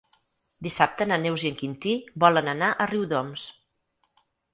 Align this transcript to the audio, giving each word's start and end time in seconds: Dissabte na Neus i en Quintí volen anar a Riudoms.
Dissabte 0.67 1.05
na 1.09 1.19
Neus 1.25 1.43
i 1.47 1.51
en 1.53 1.57
Quintí 1.59 1.93
volen 2.23 2.49
anar 2.55 2.71
a 2.71 2.87
Riudoms. 2.93 3.45